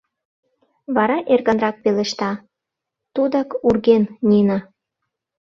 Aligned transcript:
Вара 0.95 1.17
эркынрак 1.33 1.75
пелешта:— 1.83 2.31
Тудак 3.13 3.49
урген, 3.67 4.03
Нина... 4.29 4.59